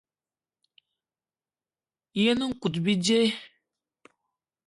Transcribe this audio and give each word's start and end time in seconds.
Yen 2.21 2.39
nkout 2.49 2.75
bíjé. 2.83 3.19